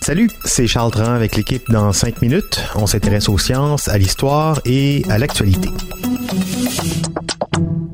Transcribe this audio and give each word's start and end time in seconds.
Salut, 0.00 0.30
c'est 0.46 0.66
Charles 0.66 0.90
Tran 0.92 1.12
avec 1.12 1.36
l'équipe 1.36 1.62
dans 1.68 1.92
5 1.92 2.22
minutes. 2.22 2.58
On 2.74 2.86
s'intéresse 2.86 3.28
aux 3.28 3.36
sciences, 3.36 3.86
à 3.88 3.98
l'histoire 3.98 4.62
et 4.64 5.02
à 5.10 5.18
l'actualité. 5.18 5.68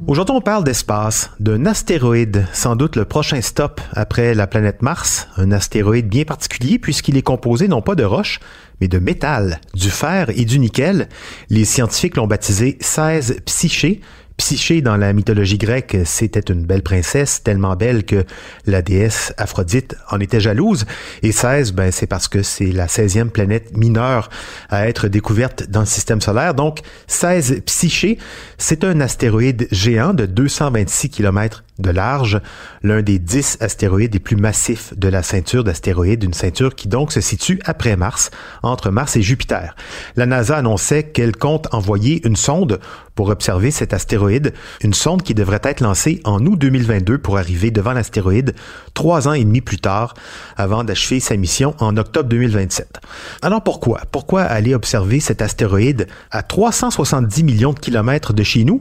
Aujourd'hui, 0.06 0.36
on 0.36 0.40
parle 0.40 0.62
d'espace, 0.62 1.32
d'un 1.40 1.66
astéroïde, 1.66 2.46
sans 2.52 2.76
doute 2.76 2.94
le 2.94 3.04
prochain 3.06 3.40
stop 3.40 3.80
après 3.92 4.34
la 4.34 4.46
planète 4.46 4.82
Mars, 4.82 5.26
un 5.36 5.50
astéroïde 5.50 6.06
bien 6.06 6.22
particulier 6.22 6.78
puisqu'il 6.78 7.16
est 7.16 7.22
composé 7.22 7.66
non 7.66 7.82
pas 7.82 7.96
de 7.96 8.04
roches, 8.04 8.38
mais 8.80 8.86
de 8.86 9.00
métal, 9.00 9.60
du 9.74 9.90
fer 9.90 10.30
et 10.30 10.44
du 10.44 10.60
nickel. 10.60 11.08
Les 11.50 11.64
scientifiques 11.64 12.16
l'ont 12.16 12.28
baptisé 12.28 12.78
16 12.80 13.40
Psyché, 13.46 14.00
Psyché, 14.36 14.82
dans 14.82 14.96
la 14.96 15.12
mythologie 15.12 15.58
grecque, 15.58 15.96
c'était 16.04 16.52
une 16.52 16.64
belle 16.64 16.82
princesse, 16.82 17.42
tellement 17.42 17.76
belle 17.76 18.04
que 18.04 18.24
la 18.66 18.82
déesse 18.82 19.32
Aphrodite 19.36 19.96
en 20.10 20.18
était 20.18 20.40
jalouse. 20.40 20.86
Et 21.22 21.32
16, 21.32 21.72
ben, 21.72 21.92
c'est 21.92 22.06
parce 22.06 22.26
que 22.28 22.42
c'est 22.42 22.72
la 22.72 22.86
16e 22.86 23.28
planète 23.30 23.76
mineure 23.76 24.28
à 24.70 24.88
être 24.88 25.08
découverte 25.08 25.70
dans 25.70 25.80
le 25.80 25.86
système 25.86 26.20
solaire. 26.20 26.54
Donc, 26.54 26.80
16 27.06 27.62
Psyché, 27.64 28.18
c'est 28.58 28.84
un 28.84 29.00
astéroïde 29.00 29.68
géant 29.70 30.14
de 30.14 30.26
226 30.26 31.10
km 31.10 31.63
de 31.78 31.90
large, 31.90 32.40
l'un 32.82 33.02
des 33.02 33.18
10 33.18 33.58
astéroïdes 33.60 34.14
les 34.14 34.20
plus 34.20 34.36
massifs 34.36 34.94
de 34.96 35.08
la 35.08 35.22
ceinture 35.22 35.64
d'astéroïdes, 35.64 36.22
une 36.22 36.34
ceinture 36.34 36.74
qui 36.74 36.88
donc 36.88 37.12
se 37.12 37.20
situe 37.20 37.60
après 37.64 37.96
Mars, 37.96 38.30
entre 38.62 38.90
Mars 38.90 39.16
et 39.16 39.22
Jupiter. 39.22 39.74
La 40.16 40.26
NASA 40.26 40.56
annonçait 40.56 41.02
qu'elle 41.02 41.36
compte 41.36 41.72
envoyer 41.72 42.26
une 42.26 42.36
sonde 42.36 42.80
pour 43.14 43.28
observer 43.28 43.70
cet 43.70 43.92
astéroïde, 43.92 44.54
une 44.82 44.94
sonde 44.94 45.22
qui 45.22 45.34
devrait 45.34 45.60
être 45.62 45.80
lancée 45.80 46.20
en 46.24 46.44
août 46.46 46.58
2022 46.58 47.18
pour 47.18 47.38
arriver 47.38 47.70
devant 47.70 47.92
l'astéroïde 47.92 48.54
trois 48.92 49.28
ans 49.28 49.32
et 49.32 49.44
demi 49.44 49.60
plus 49.60 49.78
tard, 49.78 50.14
avant 50.56 50.84
d'achever 50.84 51.20
sa 51.20 51.36
mission 51.36 51.74
en 51.78 51.96
octobre 51.96 52.28
2027. 52.28 53.00
Alors 53.42 53.62
pourquoi? 53.62 54.02
Pourquoi 54.10 54.42
aller 54.42 54.74
observer 54.74 55.20
cet 55.20 55.42
astéroïde 55.42 56.06
à 56.30 56.42
370 56.42 57.44
millions 57.44 57.72
de 57.72 57.78
kilomètres 57.80 58.32
de 58.32 58.42
chez 58.42 58.64
nous? 58.64 58.80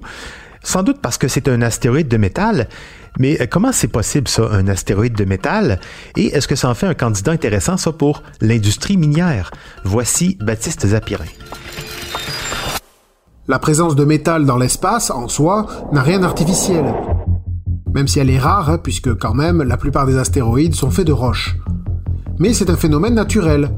Sans 0.64 0.81
doute 0.81 1.00
parce 1.02 1.17
que 1.17 1.28
c'est 1.28 1.47
un 1.50 1.61
astéroïde 1.61 2.08
de 2.08 2.17
métal, 2.17 2.69
mais 3.19 3.39
euh, 3.42 3.45
comment 3.50 3.72
c'est 3.72 3.89
possible 3.89 4.28
ça, 4.28 4.47
un 4.52 4.67
astéroïde 4.67 5.14
de 5.14 5.25
métal? 5.25 5.80
Et 6.16 6.28
est-ce 6.28 6.47
que 6.47 6.55
ça 6.55 6.70
en 6.70 6.73
fait 6.73 6.88
un 6.88 6.94
candidat 6.94 7.33
intéressant, 7.33 7.78
ça, 7.78 7.92
pour 7.92 8.23
l'industrie 8.42 8.97
minière? 8.97 9.52
Voici 9.83 10.38
Baptiste 10.42 10.88
Zapirin. 10.88 11.25
La 13.47 13.59
présence 13.59 13.95
de 13.95 14.05
métal 14.05 14.45
dans 14.45 14.58
l'espace, 14.58 15.11
en 15.11 15.28
soi, 15.28 15.67
n'a 15.92 16.02
rien 16.02 16.20
d'artificiel. 16.20 16.86
Même 17.94 18.08
si 18.08 18.20
elle 18.20 18.30
est 18.30 18.39
rare, 18.39 18.70
hein, 18.70 18.77
puisque 18.81 19.14
quand 19.16 19.33
même, 19.33 19.61
la 19.61 19.75
plupart 19.75 20.08
des 20.08 20.17
astéroïdes 20.17 20.75
sont 20.75 20.89
faits 20.89 21.05
de 21.05 21.11
roches. 21.11 21.58
Mais 22.39 22.53
c'est 22.53 22.70
un 22.70 22.77
phénomène 22.77 23.16
naturel. 23.16 23.70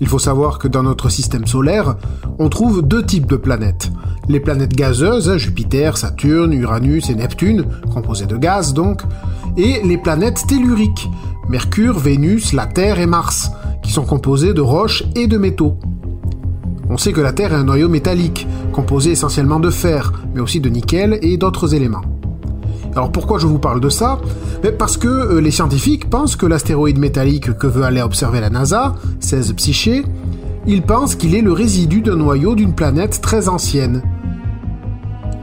Il 0.00 0.08
faut 0.08 0.18
savoir 0.18 0.58
que 0.58 0.66
dans 0.66 0.82
notre 0.82 1.10
système 1.10 1.46
solaire, 1.46 1.96
on 2.38 2.48
trouve 2.48 2.82
deux 2.82 3.04
types 3.04 3.26
de 3.26 3.36
planètes. 3.36 3.90
Les 4.28 4.40
planètes 4.40 4.74
gazeuses, 4.74 5.36
Jupiter, 5.36 5.96
Saturne, 5.98 6.52
Uranus 6.52 7.10
et 7.10 7.14
Neptune, 7.14 7.66
composées 7.92 8.26
de 8.26 8.36
gaz 8.36 8.72
donc, 8.72 9.02
et 9.56 9.82
les 9.84 9.98
planètes 9.98 10.46
telluriques, 10.46 11.10
Mercure, 11.48 11.98
Vénus, 11.98 12.52
la 12.52 12.66
Terre 12.66 12.98
et 12.98 13.06
Mars, 13.06 13.50
qui 13.82 13.92
sont 13.92 14.04
composées 14.04 14.54
de 14.54 14.60
roches 14.60 15.04
et 15.14 15.26
de 15.26 15.36
métaux. 15.36 15.76
On 16.88 16.96
sait 16.96 17.12
que 17.12 17.20
la 17.20 17.32
Terre 17.32 17.52
est 17.52 17.56
un 17.56 17.64
noyau 17.64 17.88
métallique, 17.88 18.46
composé 18.72 19.10
essentiellement 19.10 19.60
de 19.60 19.70
fer, 19.70 20.12
mais 20.34 20.40
aussi 20.40 20.60
de 20.60 20.68
nickel 20.68 21.18
et 21.22 21.36
d'autres 21.36 21.74
éléments. 21.74 22.02
Alors 22.96 23.12
pourquoi 23.12 23.38
je 23.38 23.46
vous 23.46 23.58
parle 23.58 23.80
de 23.80 23.88
ça 23.88 24.18
Parce 24.78 24.96
que 24.96 25.08
euh, 25.08 25.40
les 25.40 25.50
scientifiques 25.50 26.10
pensent 26.10 26.36
que 26.36 26.46
l'astéroïde 26.46 26.98
métallique 26.98 27.56
que 27.56 27.66
veut 27.66 27.84
aller 27.84 28.02
observer 28.02 28.40
la 28.40 28.50
NASA, 28.50 28.94
16 29.20 29.52
Psyché, 29.54 30.04
ils 30.66 30.82
pensent 30.82 31.14
qu'il 31.14 31.34
est 31.34 31.40
le 31.40 31.52
résidu 31.52 32.00
d'un 32.00 32.16
noyau 32.16 32.54
d'une 32.54 32.74
planète 32.74 33.20
très 33.20 33.48
ancienne. 33.48 34.02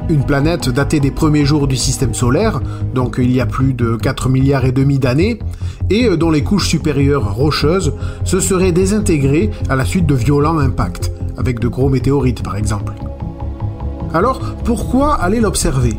Une 0.09 0.25
planète 0.25 0.69
datée 0.69 0.99
des 0.99 1.11
premiers 1.11 1.45
jours 1.45 1.67
du 1.67 1.75
système 1.75 2.13
solaire, 2.13 2.61
donc 2.93 3.15
il 3.17 3.31
y 3.31 3.41
a 3.41 3.45
plus 3.45 3.73
de 3.73 3.95
4 3.95 4.29
milliards 4.29 4.65
et 4.65 4.71
demi 4.71 4.99
d'années, 4.99 5.39
et 5.89 6.05
euh, 6.05 6.17
dont 6.17 6.31
les 6.31 6.43
couches 6.43 6.67
supérieures 6.67 7.33
rocheuses 7.33 7.93
se 8.25 8.39
seraient 8.39 8.71
désintégrées 8.73 9.51
à 9.69 9.75
la 9.75 9.85
suite 9.85 10.05
de 10.05 10.15
violents 10.15 10.59
impacts, 10.59 11.11
avec 11.37 11.59
de 11.59 11.67
gros 11.67 11.89
météorites 11.89 12.43
par 12.43 12.57
exemple. 12.57 12.93
Alors, 14.13 14.39
pourquoi 14.63 15.15
aller 15.15 15.39
l'observer? 15.39 15.97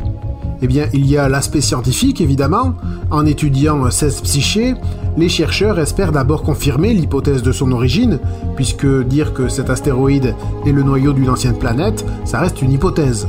Eh 0.61 0.67
bien, 0.67 0.87
il 0.93 1.05
y 1.05 1.17
a 1.17 1.29
l'aspect 1.29 1.61
scientifique, 1.61 2.21
évidemment. 2.21 2.73
En 3.11 3.25
étudiant 3.25 3.89
16 3.89 4.21
psychés, 4.21 4.75
les 5.17 5.29
chercheurs 5.29 5.79
espèrent 5.79 6.11
d'abord 6.11 6.43
confirmer 6.43 6.93
l'hypothèse 6.93 7.43
de 7.43 7.51
son 7.51 7.71
origine, 7.71 8.19
puisque 8.55 8.87
dire 9.05 9.33
que 9.33 9.47
cet 9.47 9.69
astéroïde 9.69 10.35
est 10.65 10.71
le 10.71 10.83
noyau 10.83 11.13
d'une 11.13 11.29
ancienne 11.29 11.57
planète, 11.57 12.05
ça 12.25 12.39
reste 12.39 12.61
une 12.61 12.71
hypothèse. 12.71 13.27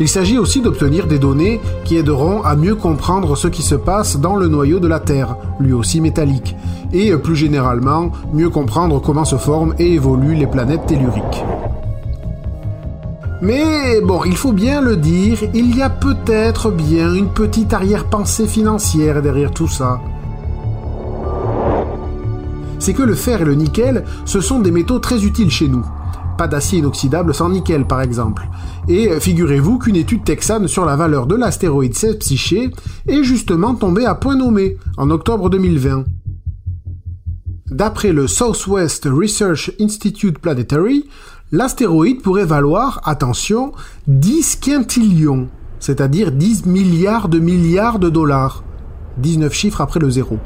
Il 0.00 0.08
s'agit 0.08 0.38
aussi 0.38 0.62
d'obtenir 0.62 1.06
des 1.06 1.18
données 1.18 1.60
qui 1.84 1.96
aideront 1.96 2.42
à 2.42 2.56
mieux 2.56 2.74
comprendre 2.74 3.36
ce 3.36 3.48
qui 3.48 3.60
se 3.60 3.74
passe 3.74 4.18
dans 4.18 4.34
le 4.34 4.48
noyau 4.48 4.80
de 4.80 4.88
la 4.88 4.98
Terre, 4.98 5.36
lui 5.58 5.74
aussi 5.74 6.00
métallique, 6.00 6.56
et 6.94 7.14
plus 7.18 7.36
généralement, 7.36 8.10
mieux 8.32 8.48
comprendre 8.48 9.02
comment 9.02 9.26
se 9.26 9.36
forment 9.36 9.74
et 9.78 9.92
évoluent 9.92 10.36
les 10.36 10.46
planètes 10.46 10.86
telluriques. 10.86 11.44
Mais 13.42 14.02
bon, 14.02 14.22
il 14.24 14.36
faut 14.36 14.52
bien 14.52 14.82
le 14.82 14.96
dire, 14.96 15.38
il 15.54 15.74
y 15.74 15.80
a 15.80 15.88
peut-être 15.88 16.70
bien 16.70 17.14
une 17.14 17.32
petite 17.32 17.72
arrière-pensée 17.72 18.46
financière 18.46 19.22
derrière 19.22 19.50
tout 19.50 19.68
ça. 19.68 19.98
C'est 22.78 22.92
que 22.92 23.02
le 23.02 23.14
fer 23.14 23.40
et 23.40 23.44
le 23.46 23.54
nickel, 23.54 24.04
ce 24.26 24.40
sont 24.42 24.58
des 24.58 24.70
métaux 24.70 24.98
très 24.98 25.24
utiles 25.24 25.50
chez 25.50 25.68
nous. 25.68 25.86
Pas 26.36 26.48
d'acier 26.48 26.80
inoxydable 26.80 27.34
sans 27.34 27.48
nickel, 27.48 27.86
par 27.86 28.02
exemple. 28.02 28.46
Et 28.88 29.08
figurez-vous 29.20 29.78
qu'une 29.78 29.96
étude 29.96 30.24
texane 30.24 30.68
sur 30.68 30.84
la 30.84 30.96
valeur 30.96 31.26
de 31.26 31.34
l'astéroïde 31.34 31.94
16 31.94 32.16
Psyché 32.18 32.70
est 33.06 33.22
justement 33.22 33.74
tombée 33.74 34.06
à 34.06 34.14
point 34.14 34.36
nommé, 34.36 34.76
en 34.98 35.10
octobre 35.10 35.48
2020. 35.48 36.04
D'après 37.70 38.12
le 38.12 38.26
Southwest 38.26 39.06
Research 39.10 39.72
Institute 39.80 40.38
Planetary, 40.38 41.06
l'astéroïde 41.52 42.22
pourrait 42.22 42.44
valoir, 42.44 43.00
attention, 43.04 43.72
10 44.06 44.56
quintillions, 44.56 45.48
c'est-à-dire 45.78 46.32
10 46.32 46.66
milliards 46.66 47.28
de 47.28 47.38
milliards 47.38 47.98
de 47.98 48.08
dollars. 48.08 48.62
19 49.18 49.52
chiffres 49.52 49.80
après 49.80 50.00
le 50.00 50.08
zéro. 50.08 50.38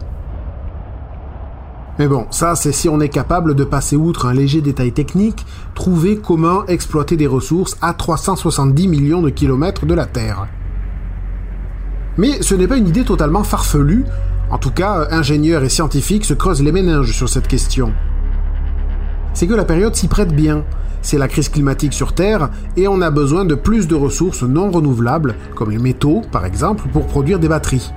Mais 1.98 2.08
bon, 2.08 2.26
ça 2.30 2.56
c'est 2.56 2.72
si 2.72 2.88
on 2.88 3.00
est 3.00 3.08
capable 3.08 3.54
de 3.54 3.62
passer 3.62 3.94
outre 3.94 4.26
un 4.26 4.32
léger 4.32 4.60
détail 4.60 4.92
technique, 4.92 5.46
trouver 5.74 6.16
comment 6.16 6.66
exploiter 6.66 7.16
des 7.16 7.28
ressources 7.28 7.76
à 7.82 7.94
370 7.94 8.88
millions 8.88 9.22
de 9.22 9.30
kilomètres 9.30 9.86
de 9.86 9.94
la 9.94 10.06
Terre. 10.06 10.48
Mais 12.16 12.42
ce 12.42 12.54
n'est 12.54 12.66
pas 12.66 12.78
une 12.78 12.88
idée 12.88 13.04
totalement 13.04 13.44
farfelue, 13.44 14.04
en 14.50 14.58
tout 14.58 14.70
cas 14.70 15.06
ingénieurs 15.10 15.62
et 15.62 15.68
scientifiques 15.68 16.24
se 16.24 16.34
creusent 16.34 16.62
les 16.62 16.72
méninges 16.72 17.12
sur 17.12 17.28
cette 17.28 17.48
question. 17.48 17.92
C'est 19.34 19.48
que 19.48 19.54
la 19.54 19.64
période 19.64 19.96
s'y 19.96 20.06
prête 20.06 20.32
bien, 20.32 20.64
c'est 21.02 21.18
la 21.18 21.28
crise 21.28 21.48
climatique 21.48 21.92
sur 21.92 22.14
Terre 22.14 22.50
et 22.76 22.88
on 22.88 23.02
a 23.02 23.10
besoin 23.10 23.44
de 23.44 23.54
plus 23.54 23.88
de 23.88 23.94
ressources 23.94 24.42
non 24.42 24.70
renouvelables, 24.70 25.34
comme 25.54 25.70
les 25.70 25.78
métaux 25.78 26.22
par 26.32 26.46
exemple, 26.46 26.84
pour 26.92 27.06
produire 27.06 27.40
des 27.40 27.48
batteries. 27.48 27.92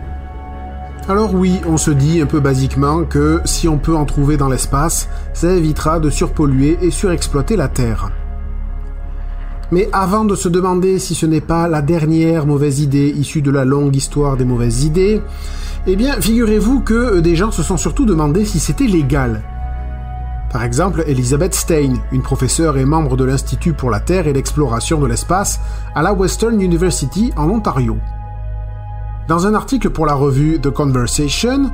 Alors 1.07 1.33
oui, 1.33 1.53
on 1.65 1.77
se 1.77 1.91
dit 1.91 2.19
un 2.21 2.25
peu 2.25 2.41
basiquement 2.41 3.05
que 3.05 3.39
si 3.45 3.69
on 3.69 3.77
peut 3.77 3.95
en 3.95 4.03
trouver 4.03 4.35
dans 4.35 4.49
l'espace, 4.49 5.07
ça 5.33 5.53
évitera 5.53 5.99
de 6.01 6.09
surpolluer 6.09 6.77
et 6.81 6.91
surexploiter 6.91 7.55
la 7.55 7.69
Terre. 7.69 8.11
Mais 9.71 9.87
avant 9.93 10.25
de 10.25 10.35
se 10.35 10.49
demander 10.49 10.97
si 10.97 11.15
ce 11.15 11.25
n'est 11.25 11.39
pas 11.39 11.69
la 11.69 11.81
dernière 11.81 12.45
mauvaise 12.45 12.81
idée 12.81 13.13
issue 13.15 13.41
de 13.41 13.51
la 13.51 13.63
longue 13.63 13.95
histoire 13.95 14.37
des 14.37 14.45
mauvaises 14.45 14.83
idées, 14.83 15.21
eh 15.85 15.95
bien 15.95 16.19
figurez-vous 16.19 16.81
que 16.81 17.19
des 17.19 17.35
gens 17.35 17.51
se 17.51 17.63
sont 17.63 17.77
surtout 17.77 18.05
demandé 18.05 18.43
si 18.43 18.59
c'était 18.59 18.87
légal 18.87 19.43
par 20.51 20.63
exemple, 20.63 21.03
Elizabeth 21.07 21.53
Stein, 21.53 21.95
une 22.11 22.21
professeure 22.21 22.77
et 22.77 22.85
membre 22.85 23.17
de 23.17 23.25
l'Institut 23.25 23.73
pour 23.73 23.89
la 23.89 23.99
Terre 23.99 24.27
et 24.27 24.33
l'exploration 24.33 24.99
de 24.99 25.05
l'espace 25.05 25.59
à 25.93 26.01
la 26.01 26.13
Western 26.13 26.61
University 26.61 27.31
en 27.35 27.49
Ontario. 27.49 27.97
Dans 29.27 29.45
un 29.45 29.53
article 29.53 29.89
pour 29.89 30.05
la 30.05 30.13
revue 30.13 30.59
The 30.61 30.69
Conversation, 30.69 31.69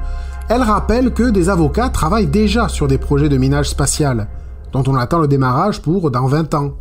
elle 0.50 0.64
rappelle 0.64 1.14
que 1.14 1.30
des 1.30 1.50
avocats 1.50 1.90
travaillent 1.90 2.28
déjà 2.28 2.68
sur 2.68 2.88
des 2.88 2.98
projets 2.98 3.30
de 3.30 3.38
minage 3.38 3.70
spatial, 3.70 4.28
dont 4.72 4.84
on 4.88 4.96
attend 4.96 5.20
le 5.20 5.28
démarrage 5.28 5.82
pour 5.82 6.10
dans 6.10 6.26
20 6.26 6.56
ans. 6.56 6.72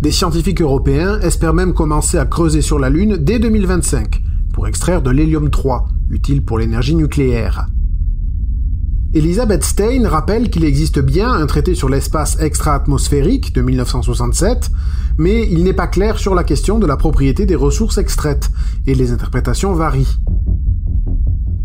Des 0.00 0.12
scientifiques 0.12 0.62
européens 0.62 1.18
espèrent 1.20 1.54
même 1.54 1.74
commencer 1.74 2.18
à 2.18 2.24
creuser 2.24 2.62
sur 2.62 2.78
la 2.78 2.88
Lune 2.88 3.16
dès 3.16 3.40
2025 3.40 4.22
pour 4.52 4.68
extraire 4.68 5.02
de 5.02 5.10
l'hélium 5.10 5.50
3, 5.50 5.88
utile 6.10 6.44
pour 6.44 6.58
l'énergie 6.58 6.94
nucléaire. 6.94 7.66
Elisabeth 9.18 9.64
Stein 9.64 10.08
rappelle 10.08 10.48
qu'il 10.48 10.64
existe 10.64 11.00
bien 11.00 11.32
un 11.32 11.46
traité 11.46 11.74
sur 11.74 11.88
l'espace 11.88 12.40
extra-atmosphérique 12.40 13.52
de 13.52 13.62
1967, 13.62 14.70
mais 15.18 15.44
il 15.50 15.64
n'est 15.64 15.72
pas 15.72 15.88
clair 15.88 16.20
sur 16.20 16.36
la 16.36 16.44
question 16.44 16.78
de 16.78 16.86
la 16.86 16.96
propriété 16.96 17.44
des 17.44 17.56
ressources 17.56 17.98
extraites, 17.98 18.48
et 18.86 18.94
les 18.94 19.10
interprétations 19.10 19.72
varient. 19.72 20.18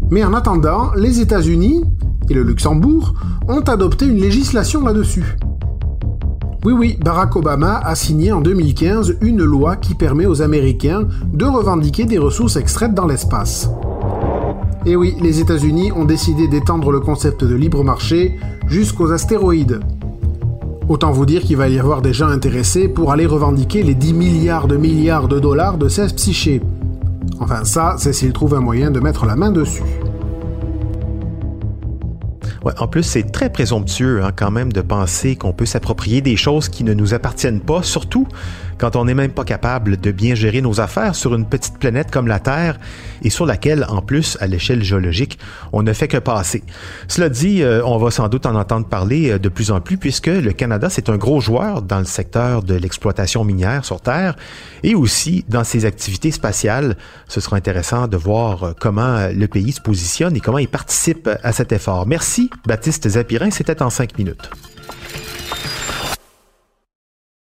Mais 0.10 0.24
en 0.24 0.34
attendant, 0.34 0.96
les 0.96 1.20
États-Unis 1.20 1.84
et 2.28 2.34
le 2.34 2.42
Luxembourg 2.42 3.14
ont 3.48 3.62
adopté 3.62 4.08
une 4.08 4.20
législation 4.20 4.82
là-dessus. 4.82 5.38
Oui, 6.66 6.74
oui, 6.74 6.98
Barack 7.06 7.36
Obama 7.36 7.78
a 7.84 7.94
signé 7.94 8.32
en 8.32 8.42
2015 8.42 9.18
une 9.22 9.44
loi 9.44 9.76
qui 9.76 9.94
permet 9.94 10.26
aux 10.26 10.42
Américains 10.42 11.08
de 11.32 11.46
revendiquer 11.46 12.06
des 12.06 12.18
ressources 12.18 12.56
extraites 12.56 12.96
dans 12.96 13.06
l'espace. 13.06 13.70
Et 14.86 14.96
oui, 14.98 15.16
les 15.22 15.40
États-Unis 15.40 15.92
ont 15.94 16.04
décidé 16.04 16.48
d'étendre 16.48 16.92
le 16.92 17.00
concept 17.00 17.44
de 17.44 17.56
libre 17.56 17.84
marché 17.84 18.38
jusqu'aux 18.68 19.12
astéroïdes. 19.12 19.80
Autant 20.90 21.12
vous 21.12 21.26
dire 21.26 21.42
qu'il 21.42 21.56
va 21.56 21.70
y 21.70 21.80
avoir 21.80 22.02
des 22.02 22.12
gens 22.12 22.28
intéressés 22.28 22.90
pour 22.90 23.14
aller 23.14 23.26
revendiquer 23.26 23.84
les 23.84 23.96
10 23.96 24.14
milliards 24.14 24.68
de 24.68 24.76
milliards 24.76 25.30
de 25.30 25.40
dollars 25.40 25.78
de 25.78 25.88
16 25.88 26.14
psychés. 26.14 26.62
Enfin 27.40 27.64
ça, 27.64 27.96
c'est 27.98 28.12
s'ils 28.12 28.34
trouvent 28.34 28.56
un 28.56 28.60
moyen 28.60 28.92
de 28.92 29.00
mettre 29.00 29.26
la 29.26 29.38
main 29.38 29.52
dessus 29.52 29.84
en 32.80 32.88
plus, 32.88 33.04
c'est 33.04 33.32
très 33.32 33.50
présomptueux 33.50 34.24
hein, 34.24 34.32
quand 34.36 34.52
même 34.52 34.72
de 34.72 34.82
penser 34.82 35.36
qu'on 35.36 35.54
peut 35.54 35.66
s'approprier 35.66 36.22
des 36.22 36.36
choses 36.36 36.70
qui 36.70 36.84
ne 36.84 36.94
nous 36.94 37.14
appartiennent 37.14 37.60
pas, 37.60 37.84
surtout 37.84 38.28
quand 38.84 38.98
on 38.98 39.06
n'est 39.06 39.14
même 39.14 39.32
pas 39.32 39.46
capable 39.46 39.96
de 39.96 40.12
bien 40.12 40.36
gérer 40.36 40.60
nos 40.60 40.82
affaires 40.82 41.16
sur 41.16 41.34
une 41.34 41.46
petite 41.46 41.78
planète 41.78 42.12
comme 42.12 42.28
la 42.28 42.40
Terre 42.40 42.78
et 43.22 43.30
sur 43.30 43.46
laquelle, 43.46 43.86
en 43.88 44.02
plus, 44.02 44.38
à 44.42 44.46
l'échelle 44.46 44.84
géologique, 44.84 45.40
on 45.72 45.84
ne 45.84 45.94
fait 45.94 46.10
que 46.10 46.18
passer. 46.18 46.66
Cela 47.08 47.30
dit, 47.30 47.64
euh, 47.64 47.82
on 47.86 47.98
va 47.98 48.12
sans 48.12 48.28
doute 48.28 48.46
en 48.46 48.56
entendre 48.56 48.86
parler 48.86 49.32
euh, 49.32 49.40
de 49.40 49.48
plus 49.48 49.72
en 49.72 49.80
plus 49.80 49.96
puisque 49.96 50.28
le 50.28 50.52
Canada, 50.52 50.90
c'est 50.90 51.08
un 51.08 51.16
gros 51.16 51.40
joueur 51.40 51.82
dans 51.82 52.00
le 52.00 52.04
secteur 52.04 52.62
de 52.62 52.74
l'exploitation 52.74 53.46
minière 53.46 53.86
sur 53.86 54.02
Terre 54.02 54.36
et 54.84 54.96
aussi 54.96 55.46
dans 55.48 55.64
ses 55.64 55.86
activités 55.86 56.32
spatiales. 56.32 56.98
Ce 57.30 57.40
sera 57.40 57.56
intéressant 57.56 58.10
de 58.10 58.18
voir 58.18 58.64
euh, 58.64 58.72
comment 58.78 59.30
le 59.34 59.48
pays 59.48 59.72
se 59.72 59.80
positionne 59.80 60.36
et 60.36 60.42
comment 60.42 60.58
il 60.58 60.68
participe 60.68 61.30
à 61.42 61.54
cet 61.54 61.72
effort. 61.72 62.06
Merci, 62.06 62.50
Baptiste 62.68 63.08
Zapirin. 63.08 63.50
C'était 63.50 63.82
en 63.82 63.90
cinq 63.90 64.18
minutes. 64.18 64.50